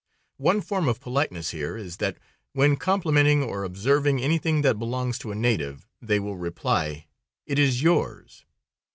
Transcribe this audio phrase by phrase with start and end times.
[0.39, 2.17] One form of politeness here is, that
[2.53, 7.05] when complimenting or observing anything that belongs to a native, they will reply:
[7.45, 8.43] "It is yours."